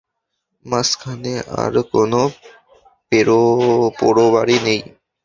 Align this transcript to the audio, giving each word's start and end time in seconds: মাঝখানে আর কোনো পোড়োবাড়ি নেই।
মাঝখানে 0.65 1.33
আর 1.59 1.73
কোনো 1.91 2.21
পোড়োবাড়ি 3.99 4.57
নেই। 4.65 4.81